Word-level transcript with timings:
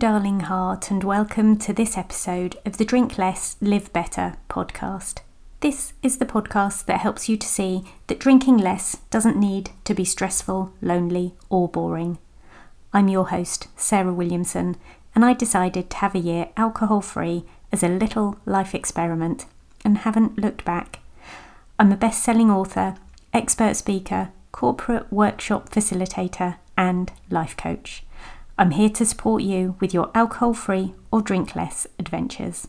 darling 0.00 0.40
heart, 0.40 0.90
and 0.90 1.04
welcome 1.04 1.58
to 1.58 1.74
this 1.74 1.98
episode 1.98 2.56
of 2.64 2.78
the 2.78 2.86
Drink 2.86 3.18
Less, 3.18 3.56
Live 3.60 3.92
Better 3.92 4.36
podcast. 4.48 5.18
This 5.60 5.92
is 6.02 6.16
the 6.16 6.24
podcast 6.24 6.86
that 6.86 7.00
helps 7.00 7.28
you 7.28 7.36
to 7.36 7.46
see 7.46 7.84
that 8.06 8.18
drinking 8.18 8.56
less 8.56 8.96
doesn't 9.10 9.36
need 9.36 9.72
to 9.84 9.92
be 9.92 10.06
stressful, 10.06 10.72
lonely, 10.80 11.34
or 11.50 11.68
boring. 11.68 12.16
I'm 12.94 13.08
your 13.08 13.28
host, 13.28 13.68
Sarah 13.76 14.14
Williamson, 14.14 14.76
and 15.14 15.22
I 15.22 15.34
decided 15.34 15.90
to 15.90 15.96
have 15.98 16.14
a 16.14 16.18
year 16.18 16.48
alcohol 16.56 17.02
free 17.02 17.44
as 17.70 17.82
a 17.82 17.88
little 17.88 18.38
life 18.46 18.74
experiment 18.74 19.44
and 19.84 19.98
haven't 19.98 20.38
looked 20.38 20.64
back. 20.64 21.00
I'm 21.78 21.92
a 21.92 21.96
best 21.98 22.22
selling 22.24 22.50
author, 22.50 22.94
expert 23.34 23.76
speaker, 23.76 24.30
corporate 24.50 25.12
workshop 25.12 25.68
facilitator, 25.68 26.56
and 26.74 27.12
life 27.28 27.54
coach. 27.54 28.02
I'm 28.60 28.72
here 28.72 28.90
to 28.90 29.06
support 29.06 29.42
you 29.42 29.76
with 29.80 29.94
your 29.94 30.10
alcohol 30.14 30.52
free 30.52 30.92
or 31.10 31.22
drink 31.22 31.56
less 31.56 31.86
adventures. 31.98 32.68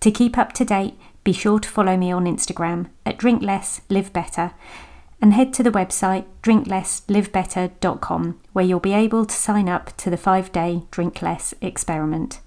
To 0.00 0.10
keep 0.10 0.36
up 0.36 0.52
to 0.52 0.64
date, 0.66 0.98
be 1.24 1.32
sure 1.32 1.58
to 1.58 1.68
follow 1.70 1.96
me 1.96 2.12
on 2.12 2.26
Instagram 2.26 2.90
at 3.06 3.16
Drink 3.16 3.40
Less 3.42 3.80
Live 3.88 4.12
Better 4.12 4.52
and 5.22 5.32
head 5.32 5.54
to 5.54 5.62
the 5.62 5.70
website 5.70 6.26
drinklesslivebetter.com 6.42 8.38
where 8.52 8.64
you'll 8.66 8.78
be 8.78 8.92
able 8.92 9.24
to 9.24 9.34
sign 9.34 9.70
up 9.70 9.96
to 9.96 10.10
the 10.10 10.18
five 10.18 10.52
day 10.52 10.82
Drink 10.90 11.22
Less 11.22 11.54
experiment. 11.62 12.40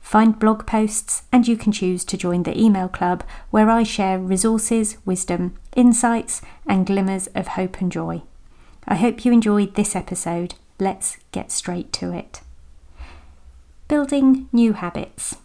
Find 0.00 0.38
blog 0.38 0.66
posts 0.66 1.24
and 1.30 1.46
you 1.46 1.58
can 1.58 1.72
choose 1.72 2.06
to 2.06 2.16
join 2.16 2.44
the 2.44 2.58
email 2.58 2.88
club 2.88 3.22
where 3.50 3.68
I 3.68 3.82
share 3.82 4.18
resources, 4.18 4.96
wisdom, 5.04 5.56
insights, 5.76 6.40
and 6.66 6.86
glimmers 6.86 7.26
of 7.34 7.48
hope 7.48 7.82
and 7.82 7.92
joy. 7.92 8.22
I 8.88 8.94
hope 8.94 9.26
you 9.26 9.32
enjoyed 9.32 9.74
this 9.74 9.94
episode 9.94 10.54
let's 10.78 11.18
get 11.32 11.50
straight 11.50 11.92
to 11.94 12.12
it. 12.12 12.40
Building 13.88 14.48
new 14.52 14.72
habits. 14.72 15.36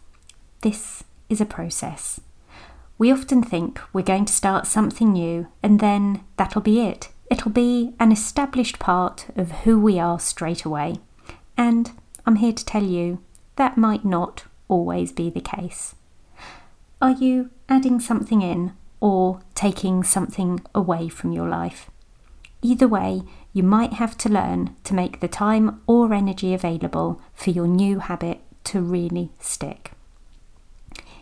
This 0.62 1.04
is 1.30 1.42
a 1.42 1.46
process. 1.46 2.20
We 2.98 3.12
often 3.12 3.42
think 3.44 3.80
we're 3.94 4.02
going 4.02 4.26
to 4.26 4.34
start 4.34 4.68
something 4.68 5.14
new 5.14 5.48
and 5.64 5.80
then 5.80 6.24
that'll 6.38 6.62
be 6.62 6.82
it. 6.82 7.10
It'll 7.30 7.52
be 7.52 7.94
an 8.00 8.12
established 8.12 8.80
part 8.80 9.28
of 9.36 9.52
who 9.64 9.80
we 9.80 10.00
are 10.00 10.20
straight 10.20 10.66
away. 10.66 10.96
And 11.58 11.92
I'm 12.26 12.38
here 12.38 12.54
to 12.54 12.66
tell 12.66 12.84
you 12.84 13.24
that 13.56 13.78
might 13.78 14.04
not 14.04 14.46
always 14.68 15.12
be 15.12 15.30
the 15.30 15.42
case. 15.42 15.96
Are 17.02 17.12
you 17.12 17.52
adding 17.70 18.00
something 18.00 18.42
in 18.42 18.74
or 19.00 19.42
taking 19.56 20.04
something 20.04 20.62
away 20.76 21.08
from 21.08 21.32
your 21.32 21.48
life? 21.48 21.90
Either 22.62 22.88
way, 22.88 23.24
you 23.54 23.64
might 23.64 23.94
have 23.94 24.18
to 24.18 24.30
learn 24.30 24.76
to 24.84 24.94
make 24.94 25.20
the 25.20 25.28
time 25.28 25.82
or 25.88 26.14
energy 26.14 26.54
available 26.54 27.22
for 27.34 27.52
your 27.52 27.68
new 27.68 28.00
habit 28.00 28.42
to 28.66 28.82
really 28.82 29.32
stick. 29.40 29.92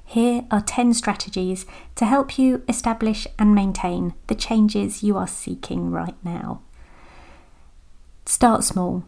Here 0.03 0.45
are 0.49 0.61
10 0.61 0.93
strategies 0.93 1.65
to 1.95 2.05
help 2.05 2.39
you 2.39 2.63
establish 2.67 3.27
and 3.37 3.53
maintain 3.53 4.13
the 4.27 4.35
changes 4.35 5.03
you 5.03 5.17
are 5.17 5.27
seeking 5.27 5.91
right 5.91 6.15
now. 6.23 6.61
Start 8.25 8.63
small. 8.63 9.03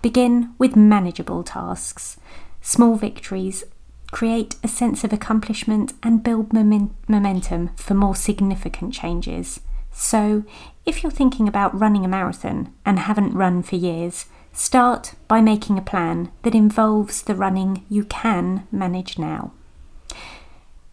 Begin 0.00 0.54
with 0.58 0.74
manageable 0.74 1.42
tasks. 1.42 2.16
Small 2.60 2.94
victories 2.96 3.64
create 4.10 4.56
a 4.62 4.68
sense 4.68 5.04
of 5.04 5.12
accomplishment 5.12 5.92
and 6.02 6.22
build 6.22 6.52
momentum 6.52 7.70
for 7.76 7.94
more 7.94 8.14
significant 8.16 8.94
changes. 8.94 9.60
So, 9.92 10.44
if 10.84 11.02
you're 11.02 11.12
thinking 11.12 11.46
about 11.46 11.78
running 11.78 12.04
a 12.04 12.08
marathon 12.08 12.72
and 12.84 12.98
haven't 12.98 13.34
run 13.34 13.62
for 13.62 13.76
years, 13.76 14.26
start 14.52 15.14
by 15.28 15.40
making 15.40 15.78
a 15.78 15.82
plan 15.82 16.32
that 16.42 16.54
involves 16.54 17.22
the 17.22 17.34
running 17.34 17.84
you 17.88 18.04
can 18.04 18.66
manage 18.72 19.18
now. 19.18 19.52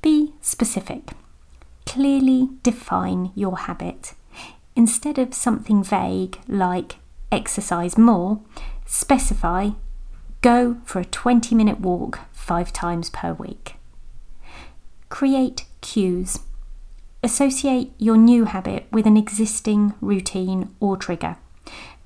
Be 0.01 0.33
specific. 0.41 1.11
Clearly 1.85 2.49
define 2.61 3.31
your 3.35 3.57
habit. 3.57 4.13
Instead 4.75 5.17
of 5.17 5.33
something 5.33 5.83
vague 5.83 6.37
like 6.47 6.97
exercise 7.31 7.97
more, 7.97 8.41
specify 8.85 9.71
go 10.41 10.77
for 10.85 10.99
a 10.99 11.05
20 11.05 11.55
minute 11.55 11.79
walk 11.79 12.19
five 12.31 12.71
times 12.71 13.09
per 13.09 13.33
week. 13.33 13.75
Create 15.09 15.65
cues 15.81 16.39
Associate 17.21 17.91
your 17.97 18.15
new 18.15 18.45
habit 18.45 18.85
with 18.93 19.05
an 19.05 19.17
existing 19.17 19.93
routine 19.99 20.73
or 20.79 20.95
trigger. 20.95 21.35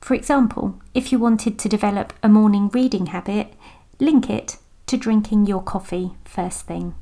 For 0.02 0.16
example, 0.16 0.82
if 0.96 1.12
you 1.12 1.20
wanted 1.20 1.60
to 1.60 1.70
develop 1.70 2.14
a 2.24 2.30
morning 2.30 2.68
reading 2.70 3.08
habit, 3.08 3.54
link 4.00 4.28
it 4.28 4.58
to 4.88 4.98
drinking 4.98 5.46
your 5.46 5.62
coffee 5.62 6.16
first 6.26 6.66
thing. 6.66 6.96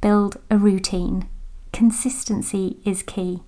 Build 0.00 0.38
a 0.50 0.56
routine. 0.56 1.28
Consistency 1.74 2.78
is 2.86 3.02
key. 3.02 3.42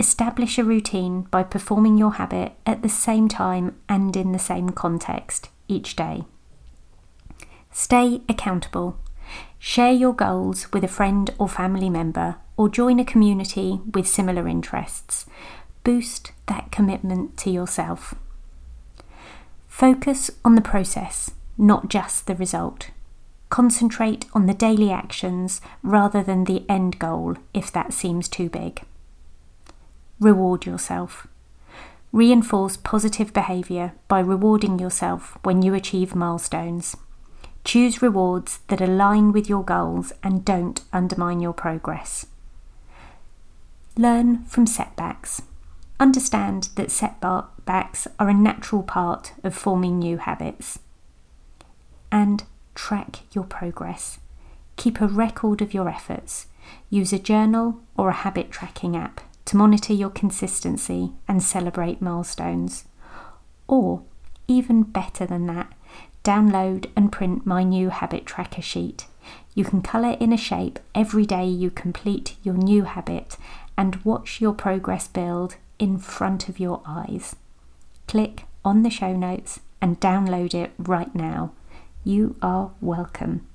Establish 0.00 0.58
a 0.58 0.64
routine 0.64 1.22
by 1.30 1.44
performing 1.44 1.96
your 1.96 2.14
habit 2.14 2.52
at 2.66 2.82
the 2.82 2.88
same 2.88 3.28
time 3.28 3.76
and 3.88 4.16
in 4.16 4.32
the 4.32 4.40
same 4.40 4.70
context 4.70 5.50
each 5.68 5.94
day. 5.94 6.24
Stay 7.70 8.22
accountable. 8.28 8.98
Share 9.60 9.92
your 9.92 10.12
goals 10.12 10.70
with 10.72 10.82
a 10.82 10.88
friend 10.88 11.30
or 11.38 11.48
family 11.48 11.88
member 11.88 12.36
or 12.56 12.68
join 12.68 12.98
a 12.98 13.04
community 13.04 13.80
with 13.92 14.08
similar 14.08 14.48
interests. 14.48 15.26
Boost 15.84 16.32
that 16.46 16.72
commitment 16.72 17.36
to 17.38 17.50
yourself. 17.50 18.14
Focus 19.68 20.30
on 20.44 20.54
the 20.54 20.62
process, 20.62 21.32
not 21.58 21.88
just 21.88 22.26
the 22.26 22.34
result. 22.34 22.90
Concentrate 23.50 24.24
on 24.32 24.46
the 24.46 24.54
daily 24.54 24.90
actions 24.90 25.60
rather 25.82 26.22
than 26.22 26.44
the 26.44 26.64
end 26.68 26.98
goal 26.98 27.36
if 27.54 27.70
that 27.72 27.92
seems 27.92 28.28
too 28.28 28.48
big. 28.48 28.82
Reward 30.18 30.66
yourself. 30.66 31.26
Reinforce 32.10 32.76
positive 32.78 33.32
behaviour 33.32 33.92
by 34.08 34.20
rewarding 34.20 34.78
yourself 34.78 35.36
when 35.42 35.60
you 35.60 35.74
achieve 35.74 36.14
milestones. 36.14 36.96
Choose 37.64 38.00
rewards 38.00 38.60
that 38.68 38.80
align 38.80 39.32
with 39.32 39.48
your 39.48 39.62
goals 39.62 40.12
and 40.22 40.44
don't 40.44 40.82
undermine 40.92 41.40
your 41.40 41.52
progress. 41.52 42.26
Learn 43.98 44.44
from 44.44 44.66
setbacks. 44.66 45.40
Understand 45.98 46.68
that 46.74 46.90
setbacks 46.90 48.06
are 48.18 48.28
a 48.28 48.34
natural 48.34 48.82
part 48.82 49.32
of 49.42 49.54
forming 49.54 49.98
new 49.98 50.18
habits. 50.18 50.80
And 52.12 52.44
track 52.74 53.20
your 53.32 53.44
progress. 53.44 54.18
Keep 54.76 55.00
a 55.00 55.08
record 55.08 55.62
of 55.62 55.72
your 55.72 55.88
efforts. 55.88 56.46
Use 56.90 57.14
a 57.14 57.18
journal 57.18 57.80
or 57.96 58.10
a 58.10 58.20
habit 58.24 58.50
tracking 58.50 58.94
app 58.94 59.22
to 59.46 59.56
monitor 59.56 59.94
your 59.94 60.10
consistency 60.10 61.12
and 61.26 61.42
celebrate 61.42 62.02
milestones. 62.02 62.84
Or, 63.66 64.02
even 64.46 64.82
better 64.82 65.24
than 65.24 65.46
that, 65.46 65.72
download 66.22 66.90
and 66.96 67.10
print 67.10 67.46
my 67.46 67.62
new 67.62 67.88
habit 67.88 68.26
tracker 68.26 68.60
sheet. 68.60 69.06
You 69.54 69.64
can 69.64 69.80
colour 69.80 70.18
in 70.20 70.34
a 70.34 70.36
shape 70.36 70.78
every 70.94 71.24
day 71.24 71.46
you 71.46 71.70
complete 71.70 72.36
your 72.42 72.54
new 72.54 72.84
habit 72.84 73.38
and 73.76 74.04
watch 74.04 74.40
your 74.40 74.54
progress 74.54 75.08
build 75.08 75.56
in 75.78 75.98
front 75.98 76.48
of 76.48 76.58
your 76.58 76.82
eyes. 76.86 77.36
Click 78.06 78.44
on 78.64 78.82
the 78.82 78.90
show 78.90 79.14
notes 79.14 79.60
and 79.80 80.00
download 80.00 80.54
it 80.54 80.72
right 80.78 81.14
now. 81.14 81.52
You 82.04 82.36
are 82.40 82.70
welcome. 82.80 83.46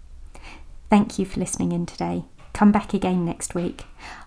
Thank 0.89 1.17
you 1.17 1.25
for 1.25 1.39
listening 1.39 1.71
in 1.71 1.85
today. 1.85 2.25
Come 2.53 2.71
back 2.71 2.93
again 2.93 3.25
next 3.25 3.55
week. 3.55 3.85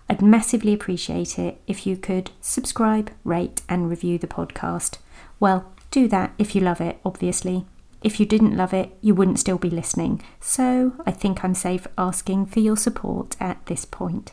I'd 0.09 0.21
massively 0.21 0.73
appreciate 0.73 1.37
it 1.39 1.61
if 1.67 1.85
you 1.85 1.95
could 1.95 2.31
subscribe, 2.41 3.11
rate, 3.23 3.61
and 3.69 3.89
review 3.89 4.17
the 4.17 4.27
podcast. 4.27 4.97
Well, 5.39 5.71
do 5.91 6.07
that 6.07 6.33
if 6.37 6.55
you 6.55 6.61
love 6.61 6.81
it, 6.81 6.99
obviously. 7.05 7.65
If 8.03 8.19
you 8.19 8.25
didn't 8.25 8.57
love 8.57 8.73
it, 8.73 8.97
you 9.01 9.15
wouldn't 9.15 9.39
still 9.39 9.57
be 9.57 9.69
listening. 9.69 10.21
So 10.39 10.93
I 11.05 11.11
think 11.11 11.43
I'm 11.43 11.55
safe 11.55 11.87
asking 11.97 12.47
for 12.47 12.59
your 12.59 12.77
support 12.77 13.35
at 13.39 13.65
this 13.65 13.85
point. 13.85 14.31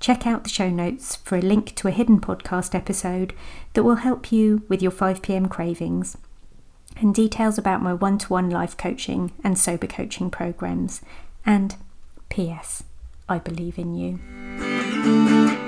Check 0.00 0.26
out 0.26 0.44
the 0.44 0.50
show 0.50 0.70
notes 0.70 1.16
for 1.16 1.36
a 1.36 1.42
link 1.42 1.74
to 1.76 1.88
a 1.88 1.92
hidden 1.92 2.20
podcast 2.20 2.74
episode 2.74 3.34
that 3.74 3.82
will 3.82 3.96
help 3.96 4.30
you 4.30 4.62
with 4.68 4.80
your 4.80 4.92
5pm 4.92 5.50
cravings, 5.50 6.16
and 6.96 7.14
details 7.14 7.58
about 7.58 7.82
my 7.82 7.92
one 7.94 8.18
to 8.18 8.28
one 8.28 8.50
life 8.50 8.76
coaching 8.76 9.32
and 9.42 9.58
sober 9.58 9.86
coaching 9.86 10.30
programs. 10.30 11.02
And 11.44 11.76
P.S. 12.28 12.84
I 13.28 13.38
believe 13.38 13.78
in 13.78 13.94
you. 13.94 15.67